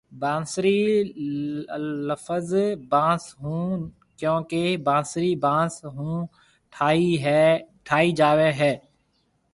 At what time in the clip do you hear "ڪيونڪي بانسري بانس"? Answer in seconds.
4.19-5.73